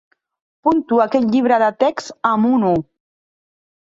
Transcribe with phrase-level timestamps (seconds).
[0.67, 2.75] Puntuo aquest llibre de text amb un u.